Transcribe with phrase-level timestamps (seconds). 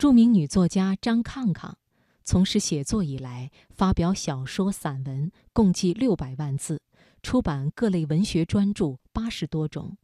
[0.00, 1.76] 著名女作家张抗抗，
[2.24, 6.80] 从事写作以来，发表小说、散文共计六百万字，
[7.22, 9.98] 出版各类文学专著八十多种。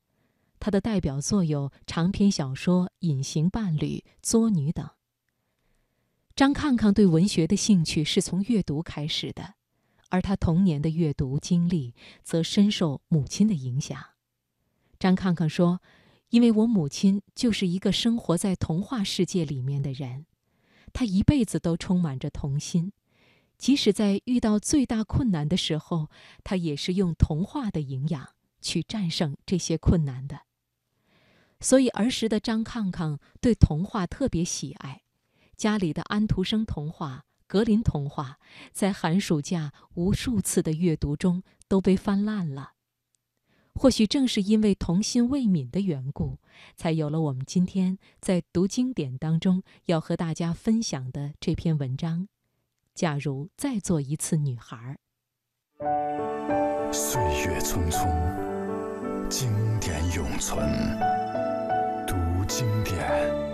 [0.61, 3.81] 她的代表作有长篇小说《隐形伴侣》
[4.21, 4.87] 《作女》等。
[6.35, 9.55] 张抗抗对文学的兴趣是从阅读开始的，
[10.11, 13.99] 而她童年的阅读经历则深受母亲的影响。
[14.99, 15.81] 张抗抗说。
[16.31, 20.27] 因为我母亲就是一个生活在童话世界里面的人，
[20.93, 22.93] 她一辈子都充满着童心，
[23.57, 26.11] 即使在遇到最大困难的时候，
[26.43, 30.41] 她也是用童话的营养去战胜这些困难的。
[31.61, 35.03] 所以儿时的张抗抗对童话特别喜爱，
[35.57, 38.39] 家里的安徒生童话、格林童话，
[38.73, 42.73] 在寒暑假无数次的阅读中都被翻烂了。
[43.79, 46.39] 或许正是因为童心未泯的缘故，
[46.75, 52.29] 才有了我们今天在读经典当中要和大家分享的这篇文章。
[52.95, 54.99] 假如再做一次女孩。
[56.91, 58.09] 岁月匆匆，
[59.29, 60.67] 经典永存。
[62.07, 62.17] 读
[62.49, 63.46] 经典。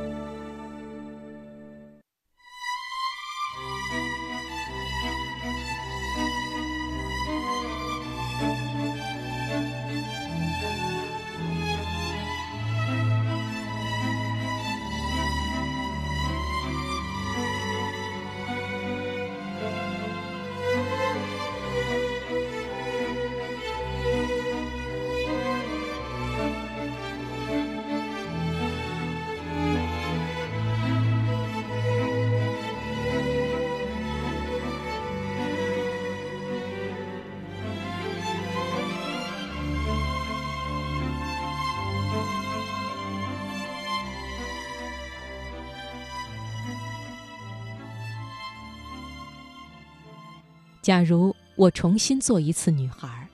[50.82, 53.28] 假如我重新做一次女孩，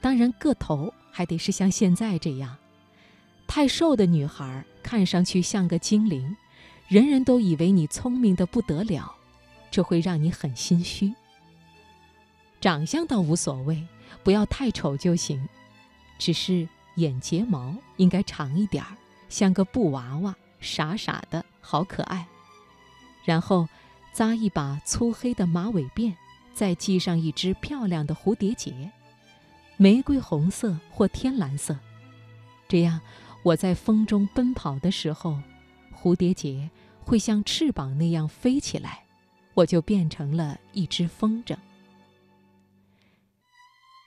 [0.00, 2.56] 当然个头还得是像现在这样。
[3.46, 6.36] 太瘦的女孩看上去像个精灵，
[6.88, 9.14] 人人都以为你聪明的不得了，
[9.70, 11.14] 这会让你很心虚。
[12.60, 13.86] 长相倒无所谓，
[14.24, 15.48] 不要太丑就行，
[16.18, 18.96] 只是眼睫毛应该长一点儿，
[19.28, 22.26] 像个布娃娃，傻傻的好可爱。
[23.24, 23.68] 然后
[24.12, 26.14] 扎一把粗黑的马尾辫。
[26.54, 28.90] 再系上一只漂亮的蝴蝶结，
[29.76, 31.78] 玫瑰红色或天蓝色，
[32.68, 33.00] 这样
[33.42, 35.40] 我在风中奔跑的时候，
[35.94, 36.70] 蝴蝶结
[37.04, 39.04] 会像翅膀那样飞起来，
[39.54, 41.56] 我就变成了一只风筝。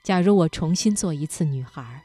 [0.02, 2.00] 假如我重新做一次女孩，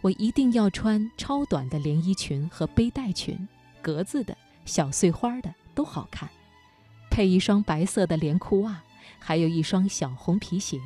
[0.00, 3.48] 我一定要穿超短的连衣裙和背带裙，
[3.80, 6.28] 格子的、小碎花的都好看，
[7.08, 8.82] 配一双白色的连裤袜。
[9.18, 10.80] 还有一双小红皮鞋。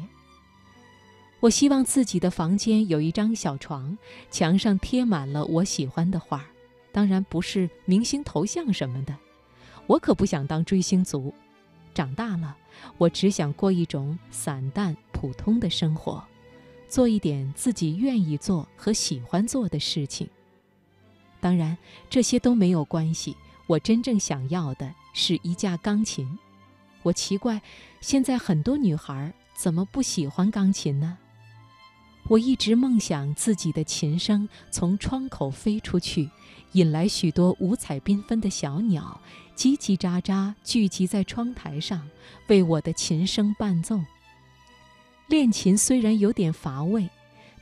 [1.41, 3.97] 我希望自己的房间有一张小床，
[4.31, 6.45] 墙上贴满了我喜欢的画，
[6.93, 9.17] 当然不是明星头像什么的。
[9.87, 11.33] 我可不想当追星族。
[11.95, 12.57] 长大了，
[12.99, 16.23] 我只想过一种散淡普通的生活，
[16.89, 20.29] 做一点自己愿意做和喜欢做的事情。
[21.41, 21.77] 当然，
[22.09, 23.37] 这些都没有关系。
[23.67, 26.39] 我真正想要的是一架钢琴。
[27.03, 27.63] 我奇怪，
[28.01, 31.19] 现在很多女孩怎么不喜欢钢琴呢？
[32.29, 36.31] 我一直梦想自己的琴声从窗口飞出去，
[36.73, 39.21] 引来许多五彩缤纷的小鸟，
[39.57, 42.09] 叽叽喳喳聚集在窗台上，
[42.49, 43.99] 为我的琴声伴奏。
[45.27, 47.09] 练琴虽然有点乏味，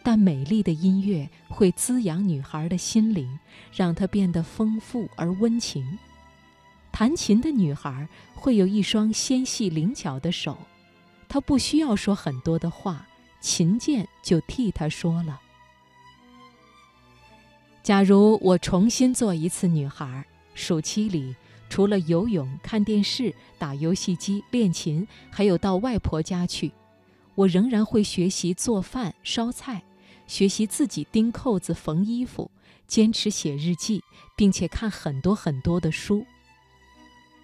[0.03, 3.39] 但美丽的音乐会滋养女孩的心灵，
[3.73, 5.99] 让她变得丰富而温情。
[6.99, 10.59] 弹琴的女孩会有一双纤细灵巧的手，
[11.29, 13.07] 她不需要说很多的话，
[13.41, 15.41] 琴键就替她说了。
[17.85, 21.37] 假如我重新做一次女孩，暑期里
[21.71, 26.73] 除了游泳、看电视、打游戏机、练琴，还有到外婆家去，
[27.37, 29.85] 我仍然会学习做饭、烧菜，
[30.27, 32.51] 学习自己钉扣子、缝衣服，
[32.89, 34.03] 坚持写日记，
[34.35, 36.27] 并且看很多很多的书。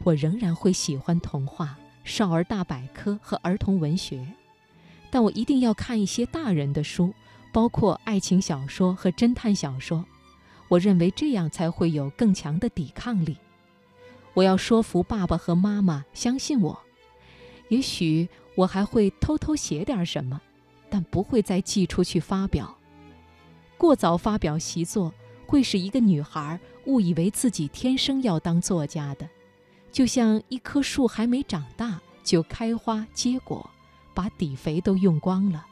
[0.05, 4.25] 我仍然会喜欢童话、少儿大百科和儿童文学，
[5.11, 7.13] 但我一定要看一些大人的书，
[7.51, 10.05] 包括爱情小说和侦探小说。
[10.69, 13.37] 我认为这样才会有更强的抵抗力。
[14.35, 16.79] 我要说服爸爸和妈妈相信我。
[17.69, 20.41] 也许我还会偷偷写点什么，
[20.91, 22.77] 但不会再寄出去发表。
[23.79, 25.15] 过早发表习作，
[25.47, 29.27] 会使一个女孩误以为自己天生要当作家的。
[29.95, 33.71] 就像一棵树还没长大就开花结果，
[34.13, 35.65] 把底肥都用光了，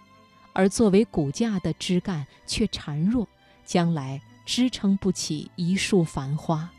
[0.53, 3.27] 而作为骨架的枝干却孱弱，
[3.65, 6.71] 将来支撑不起一树繁花。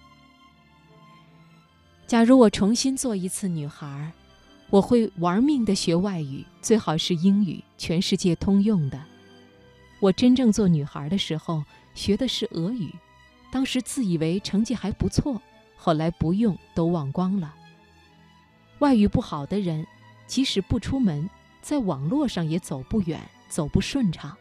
[2.07, 4.13] 假如我重新做一次女孩，
[4.69, 9.03] 我会玩命的学外语，最好是英语，全世界通用的。
[9.99, 11.61] 我真正做女孩的时候，
[11.93, 12.95] 学的是俄语，
[13.51, 15.41] 当时自以为成绩还不错，
[15.85, 17.53] 后来不用都忘光了。
[18.79, 19.85] 外语不好的人，
[20.27, 21.29] 即使不出门，
[21.61, 23.19] 在网络上也走不远，
[23.49, 24.33] 走不顺畅，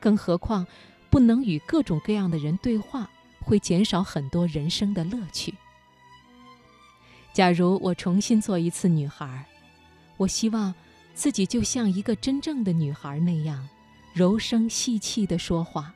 [0.00, 0.66] 更何况
[1.08, 3.08] 不能与各种各样的人对话，
[3.42, 5.54] 会减少很多人生的乐趣。
[7.32, 9.46] 假如我重新做一次女孩，
[10.16, 10.74] 我希望
[11.14, 13.68] 自己就像一个真正的女孩那样。
[14.12, 15.94] 柔声细气地说话，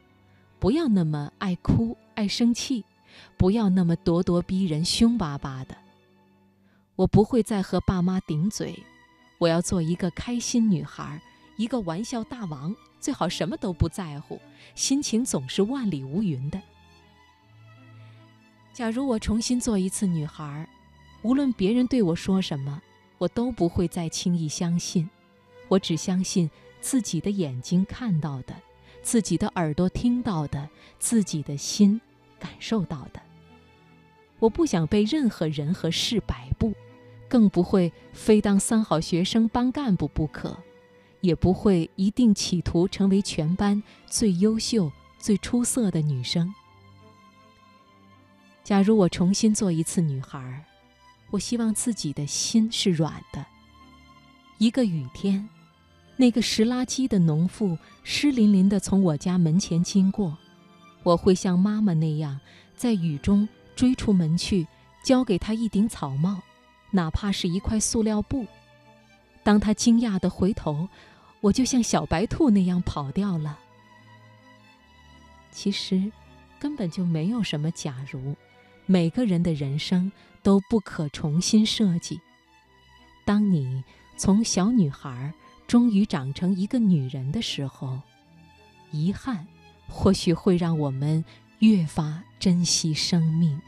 [0.60, 2.84] 不要那么爱哭爱生气，
[3.36, 5.76] 不要那么咄咄逼人凶巴巴的。
[6.94, 8.82] 我不会再和爸妈顶嘴，
[9.38, 11.20] 我要做一个开心女孩，
[11.56, 14.40] 一个玩笑大王，最好什么都不在乎，
[14.74, 16.60] 心情总是万里无云的。
[18.72, 20.68] 假如我重新做一次女孩，
[21.22, 22.80] 无论别人对我说什么，
[23.18, 25.08] 我都不会再轻易相信，
[25.68, 26.50] 我只相信。
[26.78, 28.54] 自己的眼睛看到的，
[29.02, 30.68] 自己的耳朵听到的，
[31.00, 32.00] 自己的心
[32.46, 33.20] 感受到的。
[34.38, 36.72] 我不想被任何人和事摆布，
[37.28, 40.56] 更不会非当三好学生、班干部不可，
[41.20, 46.54] 也不会一定企图成为全班最优秀、最出色的女生。
[48.62, 50.64] 假如我重新做一次女孩，
[51.30, 53.44] 我希望自己的心是软的。
[54.58, 55.48] 一个雨天。
[56.18, 60.38] 那个拾垃圾的农妇湿淋淋地从我家门前经过，
[61.06, 62.40] 我会像妈妈那样，
[62.74, 64.66] 在雨中追出门去，
[65.04, 66.42] 交给她一顶草帽，
[66.90, 68.44] 哪怕是一块塑料布。
[69.44, 70.88] 当她惊讶地回头，
[71.40, 73.56] 我就像小白兔那样跑掉了。
[75.52, 76.10] 其实，
[76.58, 78.34] 根本就没有什么假如，
[78.84, 80.10] 每个人的人生
[80.42, 82.20] 都不可重新设计。
[83.24, 83.84] 当你
[84.16, 85.32] 从小女孩。
[85.68, 88.00] 终于长成一个女人的时候，
[88.92, 89.44] 遗憾
[89.88, 91.24] 或许会让我们
[91.60, 93.60] 越发珍惜生命。